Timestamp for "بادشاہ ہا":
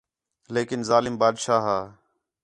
1.21-1.79